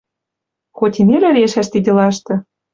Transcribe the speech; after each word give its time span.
Хоть 0.77 0.99
и 1.01 1.03
нелӹ 1.07 1.29
решӓш 1.35 1.67
ти 1.71 1.79
делашты 1.85 2.33